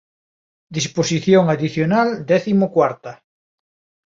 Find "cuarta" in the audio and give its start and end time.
2.75-3.11